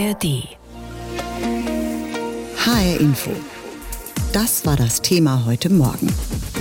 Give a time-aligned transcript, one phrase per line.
[0.00, 0.48] ARD.
[2.56, 3.32] HR Info.
[4.32, 6.06] Das war das Thema heute Morgen.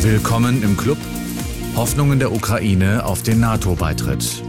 [0.02, 0.98] Willkommen im Club.
[1.78, 4.44] Hoffnungen der Ukraine auf den NATO-Beitritt.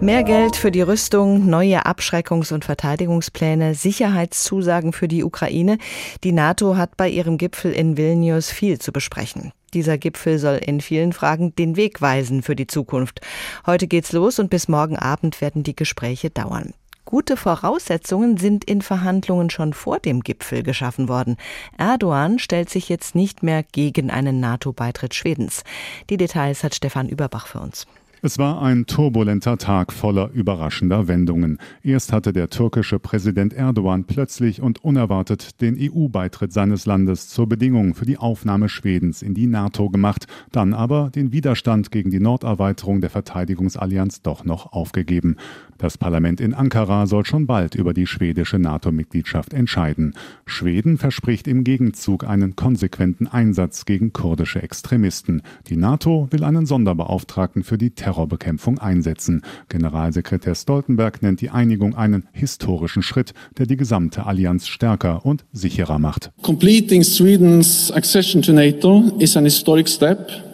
[0.00, 5.78] Mehr Geld für die Rüstung, neue Abschreckungs- und Verteidigungspläne, Sicherheitszusagen für die Ukraine.
[6.22, 9.52] Die NATO hat bei ihrem Gipfel in Vilnius viel zu besprechen.
[9.74, 13.20] Dieser Gipfel soll in vielen Fragen den Weg weisen für die Zukunft.
[13.66, 16.72] Heute geht's los und bis morgen Abend werden die Gespräche dauern.
[17.06, 21.36] Gute Voraussetzungen sind in Verhandlungen schon vor dem Gipfel geschaffen worden.
[21.78, 25.62] Erdogan stellt sich jetzt nicht mehr gegen einen NATO-Beitritt Schwedens.
[26.10, 27.86] Die Details hat Stefan Überbach für uns.
[28.22, 31.58] Es war ein turbulenter Tag voller überraschender Wendungen.
[31.84, 37.94] Erst hatte der türkische Präsident Erdogan plötzlich und unerwartet den EU-Beitritt seines Landes zur Bedingung
[37.94, 43.00] für die Aufnahme Schwedens in die NATO gemacht, dann aber den Widerstand gegen die Norderweiterung
[43.00, 45.36] der Verteidigungsallianz doch noch aufgegeben.
[45.78, 50.14] Das Parlament in Ankara soll schon bald über die schwedische NATO-Mitgliedschaft entscheiden.
[50.46, 55.42] Schweden verspricht im Gegenzug einen konsequenten Einsatz gegen kurdische Extremisten.
[55.66, 59.42] Die NATO will einen Sonderbeauftragten für die Terrorbekämpfung einsetzen.
[59.68, 65.98] Generalsekretär Stoltenberg nennt die Einigung einen historischen Schritt, der die gesamte Allianz stärker und sicherer
[65.98, 66.32] macht.
[66.42, 70.45] Completing Sweden's accession to NATO is an historic step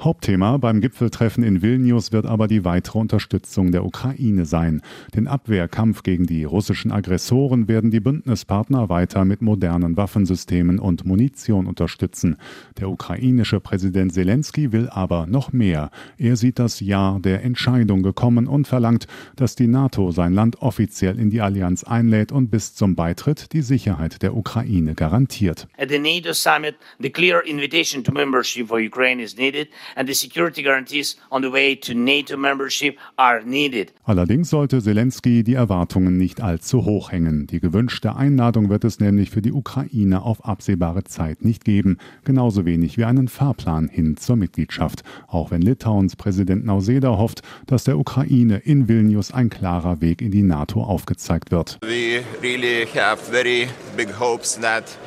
[0.00, 4.80] Hauptthema beim Gipfeltreffen in Vilnius wird aber die weitere Unterstützung der Ukraine sein.
[5.14, 11.66] Den Abwehrkampf gegen die russischen Aggressoren werden die Bündnispartner weiter mit modernen Waffensystemen und Munition
[11.66, 12.36] unterstützen.
[12.78, 15.90] Der ukrainische Präsident Zelensky will aber noch mehr.
[16.16, 21.18] Er sieht das Jahr der Entscheidung gekommen und verlangt, dass die NATO sein Land offiziell
[21.18, 25.68] in die Allianz einlädt und bis zum Beitritt die Sicherheit der Ukraine garantiert.
[25.76, 30.14] At the NATO summit, the clear invitation to membership for Ukraine is needed and the
[30.14, 33.92] security guarantees on the way to NATO membership are needed.
[34.04, 37.46] Allerdings sollte Zelensky die Erwartungen nicht allzu hoch hängen.
[37.46, 42.64] Die gewünschte Einladung wird es nämlich für die Ukraine auf absehbare Zeit nicht geben, genauso
[42.64, 47.98] wenig wie einen Fahrplan hin zur Mitgliedschaft, auch wenn Litauens Präsident Nauseda hofft, dass der
[47.98, 51.78] Ukraine in Vilnius ein klarer Weg in die NATO aufgezeigt wird.
[51.82, 54.98] We really have very big hopes that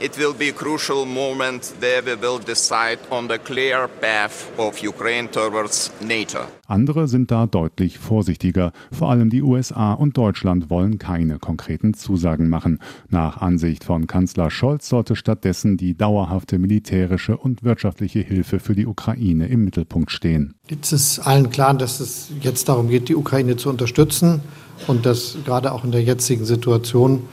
[0.00, 4.82] It will be a crucial moment there we will decide on the clear path of
[4.82, 6.40] Ukraine towards NATO.
[6.66, 8.72] Andere sind da deutlich vorsichtiger.
[8.90, 12.80] Vor allem die USA und Deutschland wollen keine konkreten Zusagen machen.
[13.08, 18.86] Nach Ansicht von Kanzler Scholz sollte stattdessen die dauerhafte militärische und wirtschaftliche Hilfe für die
[18.86, 20.54] Ukraine im Mittelpunkt stehen.
[20.68, 24.40] Jetzt ist allen klar, dass es jetzt darum geht, die Ukraine zu unterstützen
[24.88, 27.24] und dass gerade auch in der jetzigen Situation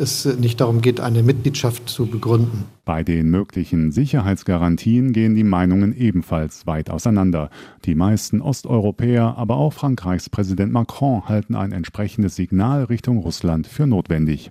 [0.00, 2.64] es nicht darum geht, eine Mitgliedschaft zu begründen.
[2.84, 7.50] Bei den möglichen Sicherheitsgarantien gehen die Meinungen ebenfalls weit auseinander.
[7.84, 13.86] Die meisten Osteuropäer, aber auch Frankreichs Präsident Macron halten ein entsprechendes Signal Richtung Russland für
[13.86, 14.50] notwendig.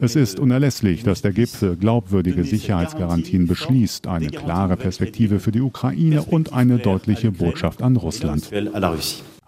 [0.00, 6.22] Es ist unerlässlich, dass der Gipfel glaubwürdige Sicherheitsgarantien beschließt, eine klare Perspektive für die Ukraine
[6.22, 8.50] und eine deutliche Botschaft an Russland.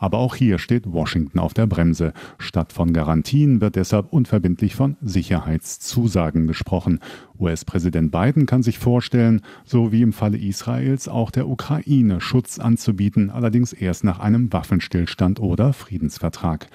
[0.02, 2.12] Aber auch hier steht Washington auf der Bremse.
[2.36, 6.98] Statt von Garantien wird deshalb unverbindlich von Sicherheitszusagen gesprochen.
[7.38, 13.30] US-Präsident Biden kann sich vorstellen, so wie im Falle Israels auch der Ukraine Schutz anzubieten,
[13.30, 16.66] allerdings erst nach einem Waffenstillstand oder Friedensvertrag.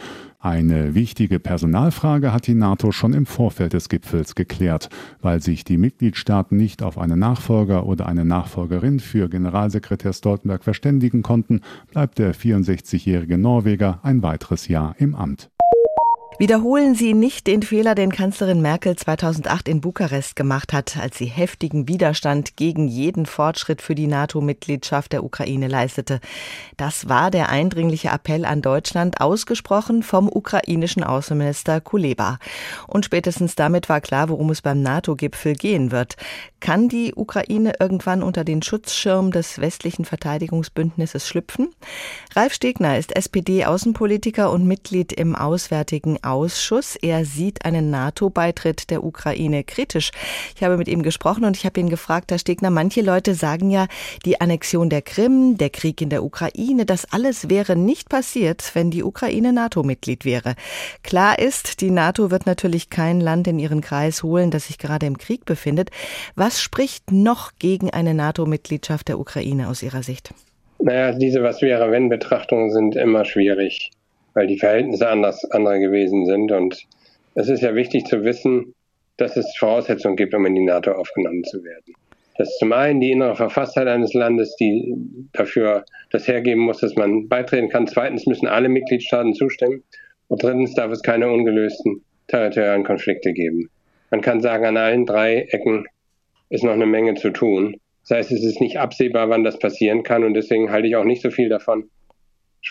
[0.48, 4.88] Eine wichtige Personalfrage hat die NATO schon im Vorfeld des Gipfels geklärt.
[5.22, 11.22] Weil sich die Mitgliedstaaten nicht auf einen Nachfolger oder eine Nachfolgerin für Generalsekretär Stoltenberg verständigen
[11.22, 11.60] konnten,
[11.92, 15.50] bleibt der 64-jährige Norweger ein weiteres Jahr im Amt.
[16.40, 21.26] Wiederholen Sie nicht den Fehler, den Kanzlerin Merkel 2008 in Bukarest gemacht hat, als sie
[21.26, 26.20] heftigen Widerstand gegen jeden Fortschritt für die NATO-Mitgliedschaft der Ukraine leistete.
[26.78, 32.38] Das war der eindringliche Appell an Deutschland, ausgesprochen vom ukrainischen Außenminister Kuleba.
[32.86, 36.18] Und spätestens damit war klar, worum es beim NATO-Gipfel gehen wird.
[36.60, 41.70] Kann die Ukraine irgendwann unter den Schutzschirm des westlichen Verteidigungsbündnisses schlüpfen?
[42.36, 46.96] Ralf Stegner ist SPD-Außenpolitiker und Mitglied im Auswärtigen Ausschuss.
[46.96, 50.12] Er sieht einen NATO-Beitritt der Ukraine kritisch.
[50.56, 53.70] Ich habe mit ihm gesprochen und ich habe ihn gefragt, Herr Stegner, manche Leute sagen
[53.70, 53.88] ja,
[54.26, 58.92] die Annexion der Krim, der Krieg in der Ukraine, das alles wäre nicht passiert, wenn
[58.92, 60.56] die Ukraine NATO-Mitglied wäre.
[61.04, 65.06] Klar ist, die NATO wird natürlich kein Land in ihren Kreis holen, das sich gerade
[65.06, 65.90] im Krieg befindet.
[66.36, 70.34] Was spricht noch gegen eine NATO-Mitgliedschaft der Ukraine aus Ihrer Sicht?
[70.80, 73.92] Naja, diese Was wäre, wenn Betrachtungen sind immer schwierig
[74.38, 76.52] weil die Verhältnisse anders, andere gewesen sind.
[76.52, 76.86] Und
[77.34, 78.76] es ist ja wichtig zu wissen,
[79.18, 81.96] dass es Voraussetzungen gibt, um in die NATO aufgenommen zu werden.
[82.38, 84.94] Das ist zum einen die innere Verfasstheit eines Landes, die
[85.34, 87.88] dafür das hergeben muss, dass man beitreten kann.
[87.88, 89.82] Zweitens müssen alle Mitgliedstaaten zustimmen.
[90.28, 93.72] Und drittens darf es keine ungelösten territorialen Konflikte geben.
[94.12, 95.88] Man kann sagen, an allen drei Ecken
[96.50, 97.78] ist noch eine Menge zu tun.
[98.08, 100.24] Das heißt, es ist nicht absehbar, wann das passieren kann.
[100.24, 101.90] Und deswegen halte ich auch nicht so viel davon,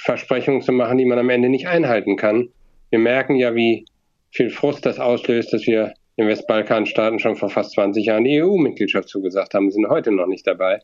[0.03, 2.49] Versprechungen zu machen, die man am Ende nicht einhalten kann.
[2.91, 3.85] Wir merken ja, wie
[4.31, 9.09] viel Frust das auslöst, dass wir den Westbalkanstaaten schon vor fast 20 Jahren die EU-Mitgliedschaft
[9.09, 10.81] zugesagt haben, sind heute noch nicht dabei.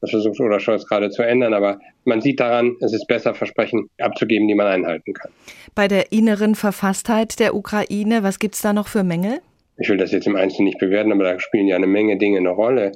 [0.00, 3.90] Das versucht Olaf Scholz gerade zu ändern, aber man sieht daran, es ist besser, Versprechen
[3.98, 5.30] abzugeben, die man einhalten kann.
[5.74, 9.40] Bei der inneren Verfasstheit der Ukraine, was gibt es da noch für Mängel?
[9.76, 12.38] Ich will das jetzt im Einzelnen nicht bewerten, aber da spielen ja eine Menge Dinge
[12.38, 12.92] eine Rolle.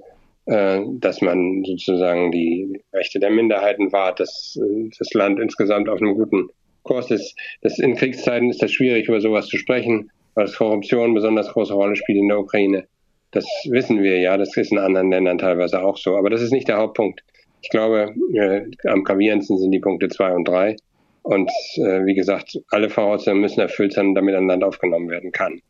[0.47, 6.03] Äh, dass man sozusagen die Rechte der Minderheiten wahrt, dass äh, das Land insgesamt auf
[6.03, 6.51] einem guten
[6.83, 7.35] Kurs ist.
[7.63, 11.73] Das in Kriegszeiten ist das schwierig, über sowas zu sprechen, weil Korruption eine besonders große
[11.73, 12.87] Rolle spielt in der Ukraine.
[13.31, 16.17] Das wissen wir ja, das ist in anderen Ländern teilweise auch so.
[16.17, 17.23] Aber das ist nicht der Hauptpunkt.
[17.63, 20.77] Ich glaube, äh, am gravierendsten sind die Punkte zwei und drei.
[21.23, 25.63] Und äh, wie gesagt, alle Voraussetzungen müssen erfüllt sein, damit ein Land aufgenommen werden kann.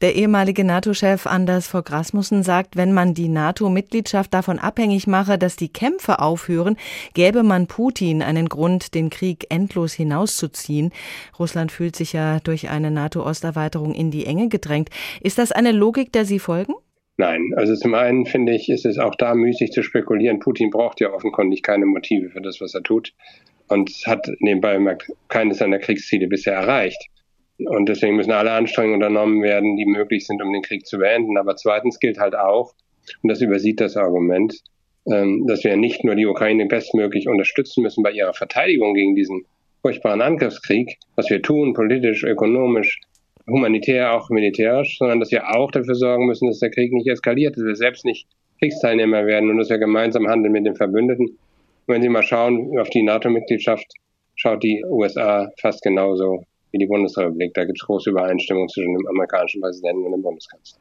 [0.00, 5.56] Der ehemalige NATO-Chef Anders Fogh Rasmussen sagt, wenn man die NATO-Mitgliedschaft davon abhängig mache, dass
[5.56, 6.76] die Kämpfe aufhören,
[7.14, 10.92] gäbe man Putin einen Grund, den Krieg endlos hinauszuziehen.
[11.38, 14.90] Russland fühlt sich ja durch eine NATO-Osterweiterung in die Enge gedrängt.
[15.20, 16.74] Ist das eine Logik, der Sie folgen?
[17.18, 20.38] Nein, also zum einen finde ich, ist es auch da müßig zu spekulieren.
[20.38, 23.14] Putin braucht ja offenkundig keine Motive für das, was er tut
[23.68, 24.78] und hat nebenbei
[25.28, 27.08] keines seiner Kriegsziele bisher erreicht.
[27.58, 31.38] Und deswegen müssen alle Anstrengungen unternommen werden, die möglich sind, um den Krieg zu beenden.
[31.38, 32.74] Aber zweitens gilt halt auch,
[33.22, 34.54] und das übersieht das Argument,
[35.10, 39.46] ähm, dass wir nicht nur die Ukraine bestmöglich unterstützen müssen bei ihrer Verteidigung gegen diesen
[39.80, 43.00] furchtbaren Angriffskrieg, was wir tun, politisch, ökonomisch,
[43.48, 47.56] humanitär, auch militärisch, sondern dass wir auch dafür sorgen müssen, dass der Krieg nicht eskaliert,
[47.56, 48.26] dass wir selbst nicht
[48.58, 51.26] Kriegsteilnehmer werden und dass wir gemeinsam handeln mit den Verbündeten.
[51.26, 51.38] Und
[51.86, 53.86] wenn Sie mal schauen auf die NATO-Mitgliedschaft,
[54.34, 56.44] schaut die USA fast genauso
[56.76, 57.54] wie die Bundesrepublik.
[57.54, 60.78] Da gibt es große Übereinstimmung zwischen dem amerikanischen Präsidenten und dem Bundeskanzler.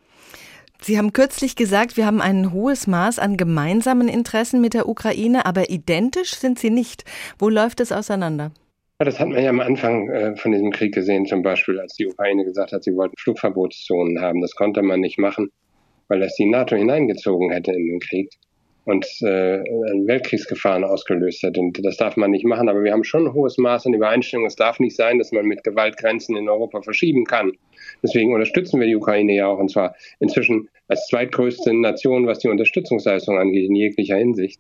[0.82, 5.46] Sie haben kürzlich gesagt, wir haben ein hohes Maß an gemeinsamen Interessen mit der Ukraine,
[5.46, 7.06] aber identisch sind sie nicht.
[7.40, 8.52] Wo läuft es auseinander?
[9.00, 11.96] Ja, das hat man ja am Anfang äh, von diesem Krieg gesehen, zum Beispiel, als
[11.96, 14.42] die Ukraine gesagt hat, sie wollten Flugverbotszonen haben.
[14.42, 15.50] Das konnte man nicht machen,
[16.08, 18.30] weil das die NATO hineingezogen hätte in den Krieg
[18.86, 19.60] und äh,
[20.06, 21.58] Weltkriegsgefahren ausgelöst hat.
[21.58, 22.70] Und das darf man nicht machen.
[22.70, 24.46] Aber wir haben schon ein hohes Maß an Übereinstimmung.
[24.46, 27.52] Es darf nicht sein, dass man mit Gewalt Grenzen in Europa verschieben kann.
[28.04, 32.48] Deswegen unterstützen wir die Ukraine ja auch, und zwar inzwischen als zweitgrößte Nation, was die
[32.48, 34.60] Unterstützungsleistung angeht, in jeglicher Hinsicht.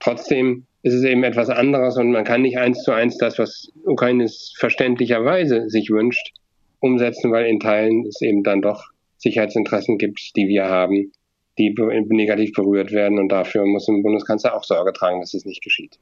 [0.00, 3.70] Trotzdem ist es eben etwas anderes und man kann nicht eins zu eins das, was
[3.84, 4.26] Ukraine
[4.56, 6.32] verständlicherweise sich wünscht,
[6.80, 8.82] umsetzen, weil in Teilen es eben dann doch
[9.18, 11.12] Sicherheitsinteressen gibt, die wir haben,
[11.58, 11.74] die
[12.08, 13.18] negativ berührt werden.
[13.18, 15.98] Und dafür muss ein Bundeskanzler auch Sorge tragen, dass es nicht geschieht.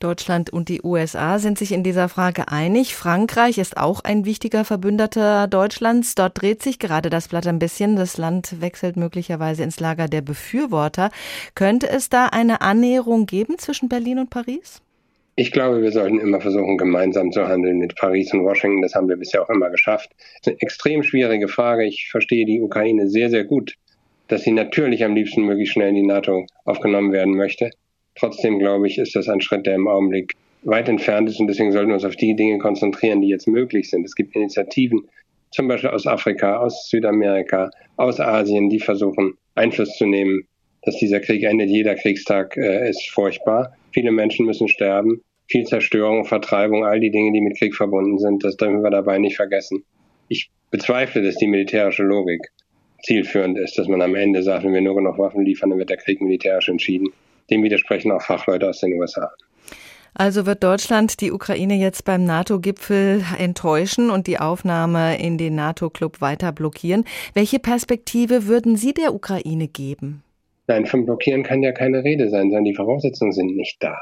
[0.00, 2.94] Deutschland und die USA sind sich in dieser Frage einig.
[2.94, 6.14] Frankreich ist auch ein wichtiger Verbündeter Deutschlands.
[6.14, 7.96] Dort dreht sich gerade das Blatt ein bisschen.
[7.96, 11.10] Das Land wechselt möglicherweise ins Lager der Befürworter.
[11.54, 14.82] Könnte es da eine Annäherung geben zwischen Berlin und Paris?
[15.34, 18.82] Ich glaube, wir sollten immer versuchen, gemeinsam zu handeln mit Paris und Washington.
[18.82, 20.10] Das haben wir bisher auch immer geschafft.
[20.18, 21.84] Das ist eine extrem schwierige Frage.
[21.84, 23.74] Ich verstehe die Ukraine sehr, sehr gut
[24.28, 27.70] dass sie natürlich am liebsten möglichst schnell in die NATO aufgenommen werden möchte.
[28.14, 31.72] Trotzdem glaube ich, ist das ein Schritt, der im Augenblick weit entfernt ist und deswegen
[31.72, 34.04] sollten wir uns auf die Dinge konzentrieren, die jetzt möglich sind.
[34.04, 35.08] Es gibt Initiativen,
[35.50, 40.46] zum Beispiel aus Afrika, aus Südamerika, aus Asien, die versuchen, Einfluss zu nehmen,
[40.82, 41.70] dass dieser Krieg endet.
[41.70, 43.76] Jeder Kriegstag äh, ist furchtbar.
[43.92, 45.22] Viele Menschen müssen sterben.
[45.48, 49.18] Viel Zerstörung, Vertreibung, all die Dinge, die mit Krieg verbunden sind, das dürfen wir dabei
[49.18, 49.82] nicht vergessen.
[50.28, 52.42] Ich bezweifle, dass die militärische Logik
[53.02, 55.90] zielführend ist, dass man am Ende sagt, wenn wir nur genug Waffen liefern, dann wird
[55.90, 57.08] der Krieg militärisch entschieden.
[57.50, 59.30] Dem widersprechen auch Fachleute aus den USA.
[60.14, 66.20] Also wird Deutschland die Ukraine jetzt beim NATO-Gipfel enttäuschen und die Aufnahme in den NATO-Club
[66.20, 67.04] weiter blockieren.
[67.34, 70.22] Welche Perspektive würden Sie der Ukraine geben?
[70.66, 73.96] Nein, von Blockieren kann ja keine Rede sein, sondern die Voraussetzungen sind nicht da.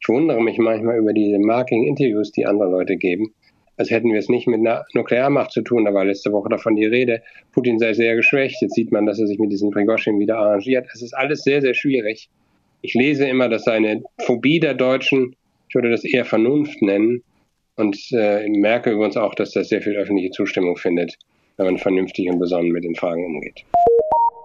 [0.00, 3.32] Ich wundere mich manchmal über diese Marking-Interviews, die andere Leute geben
[3.80, 5.86] als hätten wir es nicht mit einer Nuklearmacht zu tun.
[5.86, 7.22] Da war letzte Woche davon die Rede.
[7.52, 8.60] Putin sei sehr geschwächt.
[8.60, 10.86] Jetzt sieht man, dass er sich mit diesem Prigoschin wieder arrangiert.
[10.92, 12.28] Es ist alles sehr, sehr schwierig.
[12.82, 15.34] Ich lese immer, dass seine Phobie der Deutschen,
[15.70, 17.22] ich würde das eher Vernunft nennen,
[17.76, 21.16] und äh, merke übrigens auch, dass das sehr viel öffentliche Zustimmung findet,
[21.56, 23.64] wenn man vernünftig und besonnen mit den Fragen umgeht.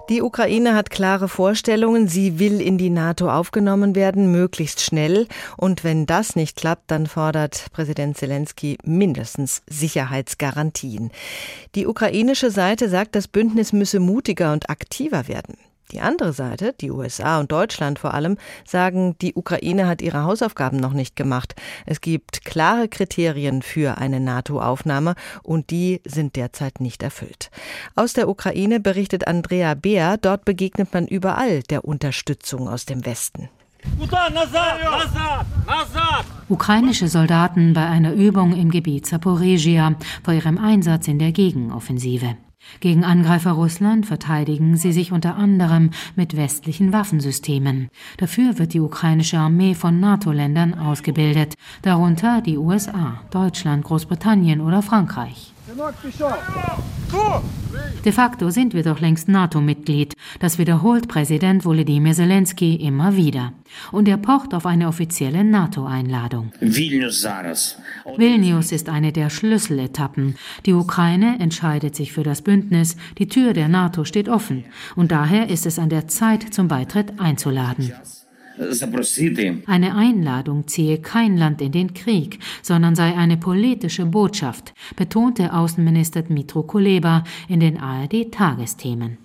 [0.08, 2.08] Die Ukraine hat klare Vorstellungen.
[2.08, 5.28] Sie will in die NATO aufgenommen werden, möglichst schnell.
[5.58, 11.12] Und wenn das nicht klappt, dann fordert Präsident Zelensky mindestens Sicherheitsgarantien.
[11.74, 15.58] Die ukrainische Seite sagt, das Bündnis müsse mutiger und aktiver werden.
[15.92, 20.80] Die andere Seite, die USA und Deutschland vor allem, sagen, die Ukraine hat ihre Hausaufgaben
[20.80, 21.56] noch nicht gemacht.
[21.86, 27.52] Es gibt klare Kriterien für eine NATO-Aufnahme und die sind derzeit nicht erfüllt.
[27.96, 33.50] Aus der Ukraine berichtet Andrea Beer, dort begegnet man überall der Unterstützung aus dem Westen.
[36.50, 42.36] Ukrainische Soldaten bei einer Übung im Gebiet Zaporizhia vor ihrem Einsatz in der Gegenoffensive.
[42.80, 47.90] Gegen Angreifer Russland verteidigen sie sich unter anderem mit westlichen Waffensystemen.
[48.18, 55.55] Dafür wird die ukrainische Armee von NATO-Ländern ausgebildet, darunter die USA, Deutschland, Großbritannien oder Frankreich.
[58.04, 60.14] De facto sind wir doch längst NATO-Mitglied.
[60.40, 63.52] Das wiederholt Präsident Volodymyr Zelensky immer wieder.
[63.92, 66.54] Und er pocht auf eine offizielle NATO-Einladung.
[68.18, 70.36] Vilnius ist eine der Schlüsseletappen.
[70.66, 72.96] Die Ukraine entscheidet sich für das Bündnis.
[73.18, 74.66] Die Tür der NATO steht offen.
[74.96, 77.92] Und daher ist es an der Zeit, zum Beitritt einzuladen.
[79.66, 86.22] Eine Einladung ziehe kein Land in den Krieg, sondern sei eine politische Botschaft, betonte Außenminister
[86.22, 89.18] Dmitro Kuleba in den ARD-Tagesthemen.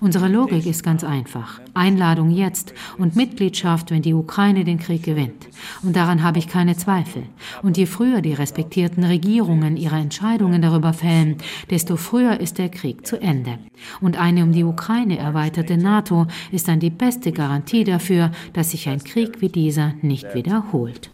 [0.00, 1.60] Unsere Logik ist ganz einfach.
[1.74, 5.46] Einladung jetzt und Mitgliedschaft, wenn die Ukraine den Krieg gewinnt.
[5.82, 7.24] Und daran habe ich keine Zweifel.
[7.62, 11.36] Und je früher die respektierten Regierungen ihre Entscheidungen darüber fällen,
[11.68, 13.58] desto früher ist der Krieg zu Ende.
[14.00, 18.70] Und eine um die Ukraine erweiterte NATO ist dann die beste Garantie Garantie dafür, dass
[18.70, 21.10] sich ein Krieg wie dieser nicht wiederholt.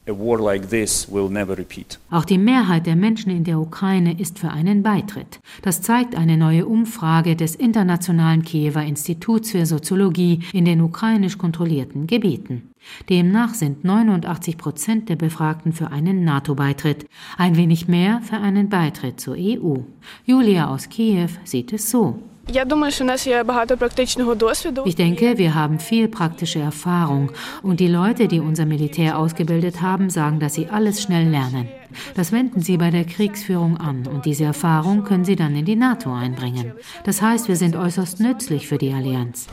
[2.11, 5.41] Auch die Mehrheit der Menschen in der Ukraine ist für einen Beitritt.
[5.63, 12.07] Das zeigt eine neue Umfrage des Internationalen Kiewer Instituts für Soziologie in den ukrainisch kontrollierten
[12.07, 12.71] Gebieten.
[13.09, 17.07] Demnach sind 89 Prozent der Befragten für einen NATO-Beitritt,
[17.39, 19.77] ein wenig mehr für einen Beitritt zur EU.
[20.27, 22.19] Julia aus Kiew sieht es so.
[24.85, 30.11] Ich denke, wir haben viel praktische Erfahrung und die Leute, die unser Militär ausgebildet haben,
[30.11, 31.69] sagen, dass sie alles schnell lernen.
[32.15, 35.77] Das wenden sie bei der Kriegsführung an und diese Erfahrung können sie dann in die
[35.77, 36.73] NATO einbringen.
[37.05, 39.47] Das heißt, wir sind äußerst nützlich für die Allianz.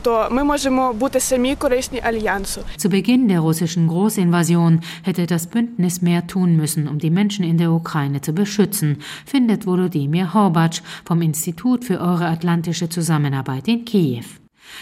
[2.77, 7.57] Zu Beginn der russischen Großinvasion hätte das Bündnis mehr tun müssen, um die Menschen in
[7.57, 14.25] der Ukraine zu beschützen, findet Volodymyr Horbatsch vom Institut für Euroatlantische Zusammenarbeit in Kiew.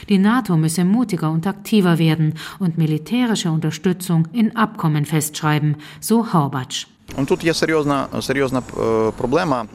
[0.10, 6.88] Die NATO müsse mutiger und aktiver werden und militärische Unterstützung in Abkommen festschreiben, so Horbatsch.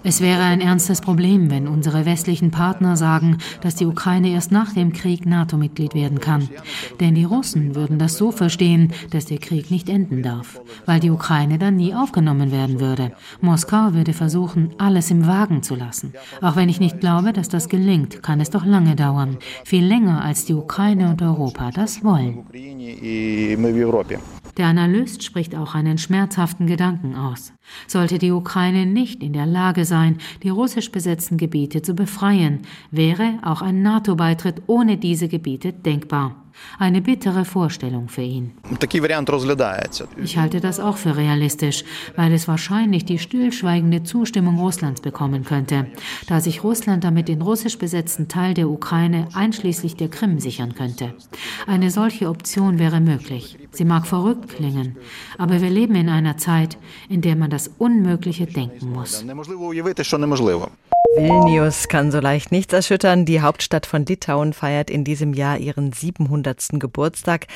[0.05, 4.73] Es wäre ein ernstes Problem, wenn unsere westlichen Partner sagen, dass die Ukraine erst nach
[4.73, 6.49] dem Krieg NATO-Mitglied werden kann.
[7.01, 11.11] Denn die Russen würden das so verstehen, dass der Krieg nicht enden darf, weil die
[11.11, 13.13] Ukraine dann nie aufgenommen werden würde.
[13.41, 16.15] Moskau würde versuchen, alles im Wagen zu lassen.
[16.41, 19.39] Auch wenn ich nicht glaube, dass das gelingt, kann es doch lange dauern.
[19.65, 22.45] Viel länger, als die Ukraine und Europa das wollen.
[24.57, 27.53] Der Analyst spricht auch einen schmerzhaften Gedanken aus.
[27.87, 32.61] Sollte die Ukraine nicht in der Lage sein, die russisch besetzten Gebiete zu befreien,
[32.91, 36.46] wäre auch ein NATO-Beitritt ohne diese Gebiete denkbar.
[36.79, 38.53] Eine bittere Vorstellung für ihn.
[40.23, 41.85] Ich halte das auch für realistisch,
[42.17, 45.87] weil es wahrscheinlich die stillschweigende Zustimmung Russlands bekommen könnte,
[46.29, 51.15] da sich Russland damit den russisch besetzten Teil der Ukraine einschließlich der Krim sichern könnte.
[51.67, 53.59] Eine solche Option wäre möglich.
[53.71, 54.97] Sie mag verrückt klingen,
[55.39, 59.25] aber wir leben in einer Zeit, in der man das Unmögliche denken muss.
[61.17, 63.25] Vilnius kann so leicht nichts erschüttern.
[63.25, 66.46] Die Hauptstadt von Litauen feiert in diesem Jahr ihren 700.
[66.79, 67.47] Geburtstag.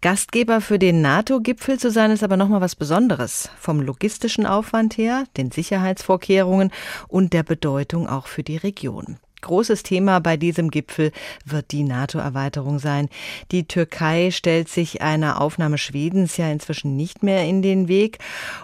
[0.00, 3.50] Gastgeber für den NATO-Gipfel zu sein, ist aber nochmal was Besonderes.
[3.58, 6.70] Vom logistischen Aufwand her, den Sicherheitsvorkehrungen
[7.08, 9.18] und der Bedeutung auch für die Region.
[9.40, 11.12] Großes Thema bei diesem Gipfel
[11.44, 13.08] wird die NATO-Erweiterung sein.
[13.52, 18.18] Die Türkei stellt sich einer Aufnahme Schwedens ja inzwischen nicht mehr in den Weg.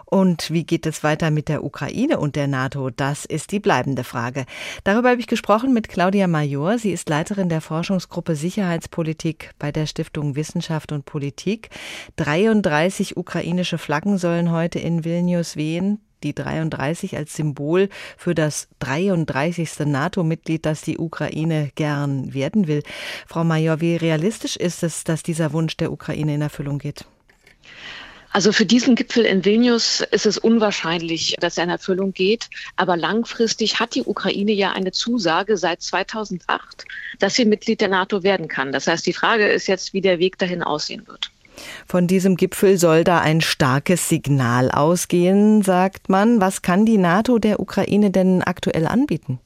[0.05, 2.91] Und wie geht es weiter mit der Ukraine und der NATO?
[2.91, 4.47] Das ist die bleibende Frage.
[4.85, 6.79] Darüber habe ich gesprochen mit Claudia Major.
[6.79, 11.71] Sie ist Leiterin der Forschungsgruppe Sicherheitspolitik bei der Stiftung Wissenschaft und Politik.
[12.17, 19.87] 33 ukrainische Flaggen sollen heute in Vilnius wehen die 33 als Symbol für das 33.
[19.87, 22.83] NATO-Mitglied, das die Ukraine gern werden will.
[23.29, 27.05] Frau Major, wie realistisch ist es, dass dieser Wunsch der Ukraine in Erfüllung geht?
[28.35, 32.51] Also für diesen Gipfel in Vilnius ist es unwahrscheinlich, dass er in Erfüllung geht.
[32.75, 36.85] Aber langfristig hat die Ukraine ja eine Zusage seit 2008,
[37.21, 38.73] dass sie Mitglied der NATO werden kann.
[38.73, 41.31] Das heißt, die Frage ist jetzt, wie der Weg dahin aussehen wird.
[41.87, 46.41] Von diesem Gipfel soll da ein starkes Signal ausgehen, sagt man.
[46.41, 49.39] Was kann die NATO der Ukraine denn aktuell anbieten?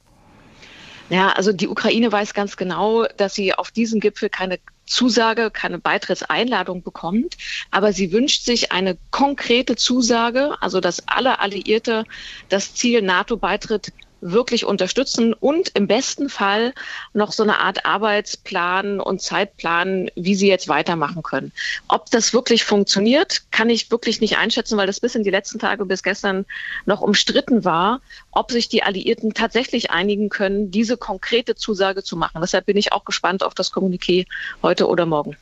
[1.10, 5.78] Ja, also die Ukraine weiß ganz genau, dass sie auf diesem Gipfel keine Zusage, keine
[5.78, 7.36] Beitrittseinladung bekommt.
[7.70, 12.04] Aber sie wünscht sich eine konkrete Zusage, also dass alle Alliierte
[12.48, 16.74] das Ziel NATO-Beitritt wirklich unterstützen und im besten Fall
[17.12, 21.52] noch so eine Art Arbeitsplan und Zeitplan, wie sie jetzt weitermachen können.
[21.88, 25.58] Ob das wirklich funktioniert, kann ich wirklich nicht einschätzen, weil das bis in die letzten
[25.58, 26.46] Tage bis gestern
[26.86, 28.00] noch umstritten war,
[28.38, 32.40] ob sich die Alliierten tatsächlich einigen können, diese konkrete Zusage zu machen.
[32.40, 34.26] Deshalb bin ich auch gespannt auf das Kommuniqué
[34.62, 35.36] heute oder morgen.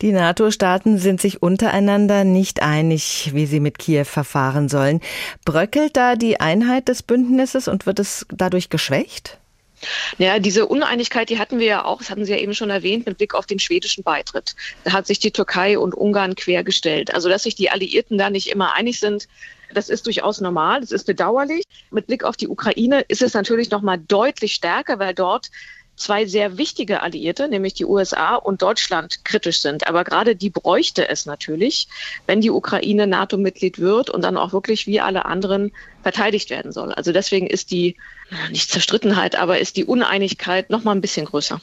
[0.00, 5.00] Die NATO-Staaten sind sich untereinander nicht einig, wie sie mit Kiew verfahren sollen.
[5.44, 9.38] Bröckelt da die Einheit des Bündnisses und wird es dadurch geschwächt?
[10.18, 13.06] Ja, diese Uneinigkeit, die hatten wir ja auch, das hatten Sie ja eben schon erwähnt,
[13.06, 14.56] mit Blick auf den schwedischen Beitritt.
[14.84, 17.12] Da hat sich die Türkei und Ungarn quergestellt.
[17.12, 19.28] Also, dass sich die Alliierten da nicht immer einig sind,
[19.72, 21.64] das ist durchaus normal, das ist bedauerlich.
[21.90, 25.50] Mit Blick auf die Ukraine ist es natürlich noch mal deutlich stärker, weil dort
[25.96, 29.86] zwei sehr wichtige Alliierte, nämlich die USA und Deutschland, kritisch sind.
[29.86, 31.88] Aber gerade die bräuchte es natürlich,
[32.26, 35.72] wenn die Ukraine NATO-Mitglied wird und dann auch wirklich wie alle anderen
[36.06, 36.92] verteidigt werden soll.
[36.92, 37.96] Also deswegen ist die
[38.52, 41.60] nicht Zerstrittenheit, aber ist die Uneinigkeit noch mal ein bisschen größer.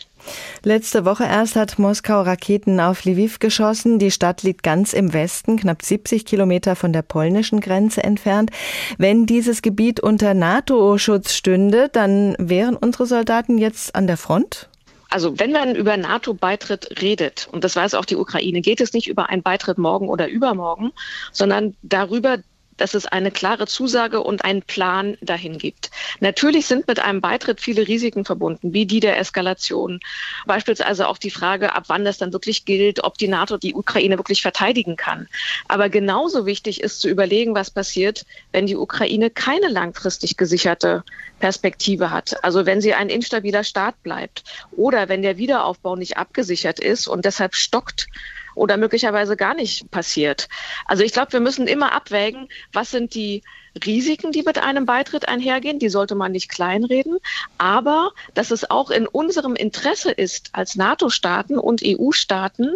[0.64, 4.00] Letzte Woche erst hat Moskau Raketen auf Lviv geschossen.
[4.00, 8.52] Die Stadt liegt ganz im Westen, knapp 70 Kilometer von der polnischen Grenze entfernt.
[8.98, 14.68] Wenn dieses Gebiet unter NATO-Schutz stünde, dann wären unsere Soldaten jetzt an der Front?
[15.10, 19.08] Also wenn man über NATO-Beitritt redet, und das weiß auch die Ukraine, geht es nicht
[19.08, 20.92] über einen Beitritt morgen oder übermorgen,
[21.32, 22.40] sondern darüber,
[22.84, 25.90] dass es eine klare Zusage und einen Plan dahin gibt.
[26.20, 30.02] Natürlich sind mit einem Beitritt viele Risiken verbunden, wie die der Eskalation.
[30.46, 34.18] Beispielsweise auch die Frage, ab wann das dann wirklich gilt, ob die NATO die Ukraine
[34.18, 35.30] wirklich verteidigen kann.
[35.70, 41.06] Aber genauso wichtig ist zu überlegen, was passiert, wenn die Ukraine keine langfristig gesicherte
[41.40, 42.44] Perspektive hat.
[42.44, 44.44] Also wenn sie ein instabiler Staat bleibt
[44.76, 48.08] oder wenn der Wiederaufbau nicht abgesichert ist und deshalb stockt
[48.56, 50.50] oder möglicherweise gar nicht passiert.
[50.86, 53.44] Also ich glaube, wir müssen immer abwägen, was sind die
[53.86, 57.18] Risiken, die mit einem Beitritt einhergehen, die sollte man nicht kleinreden,
[57.58, 62.76] aber dass es auch in unserem Interesse ist als NATO-Staaten und EU-Staaten,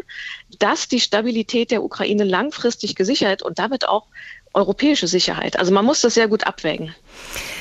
[0.59, 4.07] dass die Stabilität der Ukraine langfristig gesichert und damit auch
[4.57, 5.57] europäische Sicherheit.
[5.57, 6.93] Also man muss das sehr gut abwägen.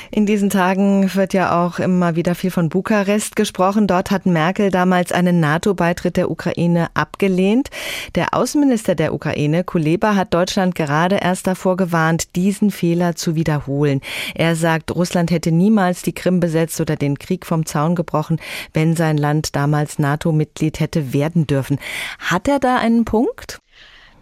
[0.09, 3.87] In diesen Tagen wird ja auch immer wieder viel von Bukarest gesprochen.
[3.87, 7.69] Dort hat Merkel damals einen NATO-Beitritt der Ukraine abgelehnt.
[8.15, 14.01] Der Außenminister der Ukraine, Kuleba, hat Deutschland gerade erst davor gewarnt, diesen Fehler zu wiederholen.
[14.33, 18.39] Er sagt, Russland hätte niemals die Krim besetzt oder den Krieg vom Zaun gebrochen,
[18.73, 21.79] wenn sein Land damals NATO-Mitglied hätte werden dürfen.
[22.19, 23.59] Hat er da einen Punkt?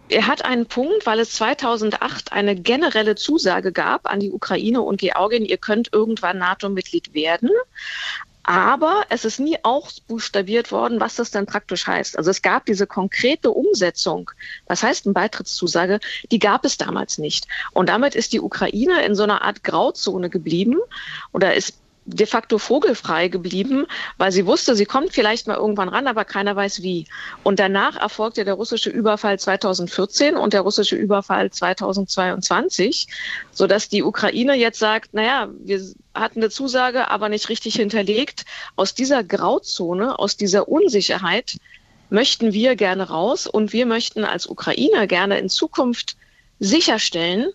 [0.08, 5.00] Er hat einen Punkt, weil es 2008 eine generelle Zusage gab an die Ukraine und
[5.00, 7.50] Georgien, ihr könnt irgendwann NATO-Mitglied werden.
[8.44, 12.16] Aber es ist nie ausbuchstabiert worden, was das dann praktisch heißt.
[12.16, 14.30] Also es gab diese konkrete Umsetzung,
[14.68, 16.00] was heißt eine Beitrittszusage,
[16.32, 17.48] die gab es damals nicht.
[17.74, 20.78] Und damit ist die Ukraine in so einer Art Grauzone geblieben
[21.34, 21.74] oder ist
[22.06, 23.88] de facto vogelfrei geblieben,
[24.18, 27.08] weil sie wusste, sie kommt vielleicht mal irgendwann ran, aber keiner weiß wie.
[27.44, 33.08] Und danach erfolgte der russische Überfall 2014 und der russische Überfall 2022,
[33.52, 35.82] sodass die Ukraine jetzt sagt, naja, wir
[36.14, 38.46] hatten eine Zusage, aber nicht richtig hinterlegt.
[38.76, 41.58] Aus dieser Grauzone, aus dieser Unsicherheit
[42.12, 46.18] möchten wir gerne raus und wir möchten als Ukraine gerne in Zukunft
[46.60, 47.52] sicherstellen,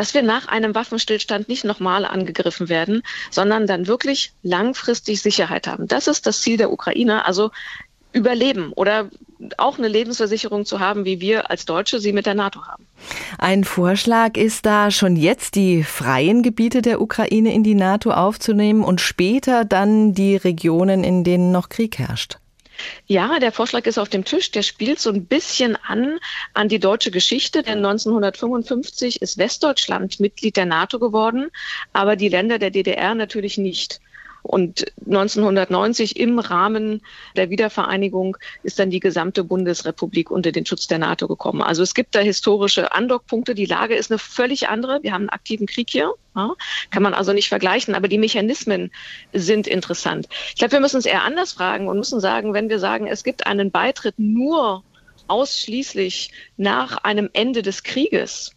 [0.00, 5.88] dass wir nach einem Waffenstillstand nicht nochmal angegriffen werden, sondern dann wirklich langfristig Sicherheit haben.
[5.88, 7.50] Das ist das Ziel der Ukraine, also
[8.14, 9.10] überleben oder
[9.58, 12.86] auch eine Lebensversicherung zu haben, wie wir als Deutsche sie mit der NATO haben.
[13.36, 18.82] Ein Vorschlag ist da, schon jetzt die freien Gebiete der Ukraine in die NATO aufzunehmen
[18.82, 22.38] und später dann die Regionen, in denen noch Krieg herrscht.
[23.06, 24.50] Ja, der Vorschlag ist auf dem Tisch.
[24.50, 26.18] Der spielt so ein bisschen an
[26.54, 31.50] an die deutsche Geschichte, denn 1955 ist Westdeutschland Mitglied der NATO geworden,
[31.92, 34.00] aber die Länder der DDR natürlich nicht.
[34.42, 37.02] Und 1990 im Rahmen
[37.36, 41.62] der Wiedervereinigung ist dann die gesamte Bundesrepublik unter den Schutz der NATO gekommen.
[41.62, 43.54] Also es gibt da historische Andockpunkte.
[43.54, 45.02] Die Lage ist eine völlig andere.
[45.02, 46.14] Wir haben einen aktiven Krieg hier.
[46.36, 46.54] Ja,
[46.90, 48.92] kann man also nicht vergleichen, aber die Mechanismen
[49.32, 50.28] sind interessant.
[50.50, 53.24] Ich glaube, wir müssen es eher anders fragen und müssen sagen, wenn wir sagen, es
[53.24, 54.84] gibt einen Beitritt nur
[55.26, 58.52] ausschließlich nach einem Ende des Krieges,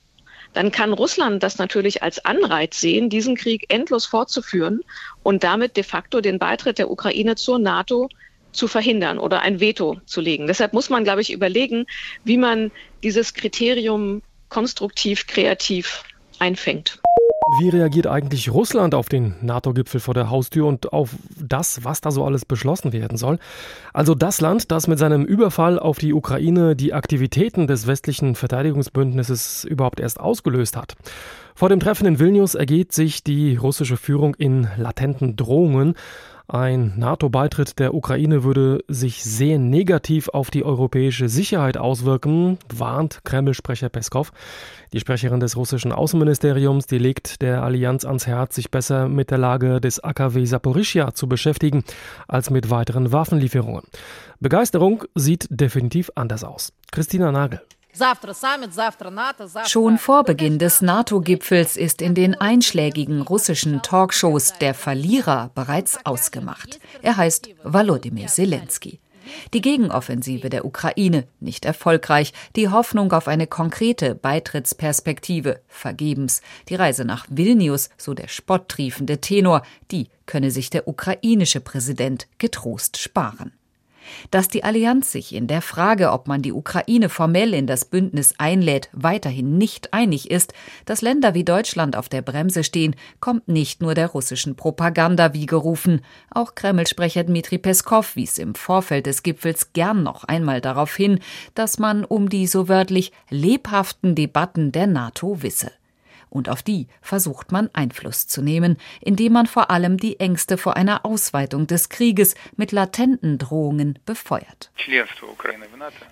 [0.53, 4.81] dann kann Russland das natürlich als Anreiz sehen, diesen Krieg endlos fortzuführen
[5.23, 8.09] und damit de facto den Beitritt der Ukraine zur NATO
[8.51, 10.47] zu verhindern oder ein Veto zu legen.
[10.47, 11.85] Deshalb muss man, glaube ich, überlegen,
[12.23, 16.03] wie man dieses Kriterium konstruktiv, kreativ
[16.39, 16.99] einfängt.
[17.59, 22.09] Wie reagiert eigentlich Russland auf den NATO-Gipfel vor der Haustür und auf das, was da
[22.09, 23.37] so alles beschlossen werden soll?
[23.91, 29.65] Also das Land, das mit seinem Überfall auf die Ukraine die Aktivitäten des westlichen Verteidigungsbündnisses
[29.65, 30.95] überhaupt erst ausgelöst hat.
[31.53, 35.95] Vor dem Treffen in Vilnius ergeht sich die russische Führung in latenten Drohungen.
[36.47, 43.87] Ein NATO-Beitritt der Ukraine würde sich sehr negativ auf die europäische Sicherheit auswirken, warnt Kreml-Sprecher
[43.87, 44.33] Peskov.
[44.91, 49.37] Die Sprecherin des russischen Außenministeriums, die legt der Allianz ans Herz, sich besser mit der
[49.37, 51.85] Lage des AKW Saporischia zu beschäftigen,
[52.27, 53.83] als mit weiteren Waffenlieferungen.
[54.41, 56.73] Begeisterung sieht definitiv anders aus.
[56.91, 57.61] Christina Nagel.
[59.67, 66.79] Schon vor Beginn des NATO-Gipfels ist in den einschlägigen russischen Talkshows der Verlierer bereits ausgemacht.
[67.03, 68.99] Er heißt Volodymyr Zelensky.
[69.53, 77.05] Die Gegenoffensive der Ukraine nicht erfolgreich, die Hoffnung auf eine konkrete Beitrittsperspektive vergebens, die Reise
[77.05, 83.53] nach Vilnius, so der spotttriefende Tenor, die könne sich der ukrainische Präsident getrost sparen
[84.31, 88.33] dass die Allianz sich in der Frage, ob man die Ukraine formell in das Bündnis
[88.37, 90.53] einlädt, weiterhin nicht einig ist,
[90.85, 95.45] dass Länder wie Deutschland auf der Bremse stehen, kommt nicht nur der russischen Propaganda wie
[95.45, 96.01] gerufen.
[96.29, 101.19] Auch Kreml-Sprecher Dmitri Peskov wies im Vorfeld des Gipfels gern noch einmal darauf hin,
[101.55, 105.71] dass man um die so wörtlich lebhaften Debatten der NATO wisse
[106.33, 110.75] und auf die versucht man Einfluss zu nehmen, indem man vor allem die Ängste vor
[110.75, 114.71] einer Ausweitung des Krieges mit latenten Drohungen befeuert.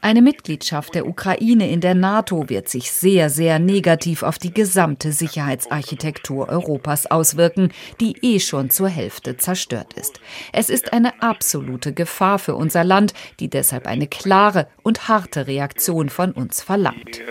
[0.02, 5.12] Eine Mitgliedschaft der Ukraine in der NATO wird sich sehr, sehr negativ auf die gesamte
[5.12, 10.20] Sicherheitsarchitektur Europas auswirken, die eh schon zur Hälfte zerstört ist.
[10.54, 16.10] Es ist eine absolute Gefahr für unser Land, die deshalb eine klare und harte Reaktion
[16.10, 17.22] von uns verlangt.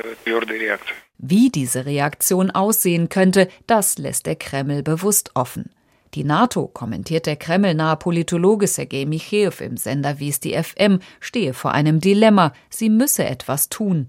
[1.23, 5.71] Wie diese Reaktion aussehen könnte, das lässt der Kreml bewusst offen.
[6.15, 12.01] Die NATO, kommentiert der Kreml-nahe Politologe Sergei Michev im Sender Visti FM, stehe vor einem
[12.01, 12.53] Dilemma.
[12.71, 14.09] Sie müsse etwas tun.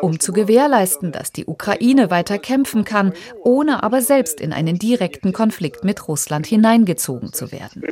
[0.00, 5.32] Um zu gewährleisten, dass die Ukraine weiter kämpfen kann, ohne aber selbst in einen direkten
[5.34, 7.82] Konflikt mit Russland hineingezogen zu werden.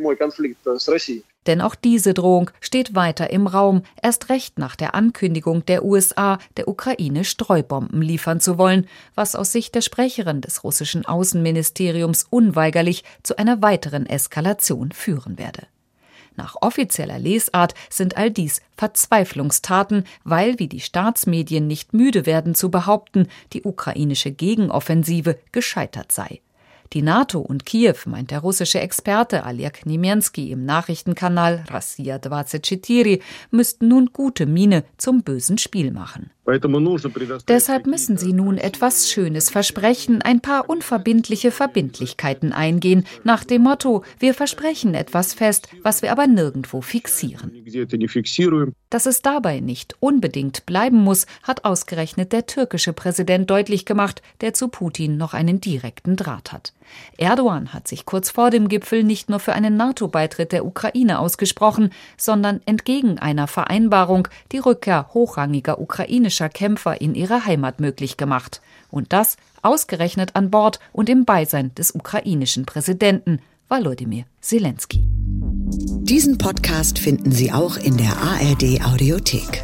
[1.46, 6.38] Denn auch diese Drohung steht weiter im Raum, erst recht nach der Ankündigung der USA,
[6.58, 13.04] der Ukraine Streubomben liefern zu wollen, was aus Sicht der Sprecherin des russischen Außenministeriums unweigerlich
[13.22, 15.66] zu einer weiteren Eskalation führen werde.
[16.36, 22.70] Nach offizieller Lesart sind all dies Verzweiflungstaten, weil, wie die Staatsmedien nicht müde werden zu
[22.70, 26.40] behaupten, die ukrainische Gegenoffensive gescheitert sei.
[26.92, 33.22] Die NATO und Kiew, meint der russische Experte Oleg Niemensky im Nachrichtenkanal Rassia 24,
[33.52, 36.30] müssten nun gute Miene zum bösen Spiel machen.
[37.48, 44.04] Deshalb müssen sie nun etwas Schönes versprechen, ein paar unverbindliche Verbindlichkeiten eingehen, nach dem Motto,
[44.18, 47.52] wir versprechen etwas fest, was wir aber nirgendwo fixieren.
[48.90, 54.54] Dass es dabei nicht unbedingt bleiben muss, hat ausgerechnet der türkische Präsident deutlich gemacht, der
[54.54, 56.72] zu Putin noch einen direkten Draht hat.
[57.18, 61.90] Erdogan hat sich kurz vor dem Gipfel nicht nur für einen NATO-Beitritt der Ukraine ausgesprochen,
[62.16, 68.60] sondern entgegen einer Vereinbarung die Rückkehr hochrangiger ukrainischer Kämpfer in ihre Heimat möglich gemacht.
[68.90, 75.02] Und das ausgerechnet an Bord und im Beisein des ukrainischen Präsidenten Volodymyr Zelensky.
[76.02, 79.62] Diesen Podcast finden Sie auch in der ARD Audiothek.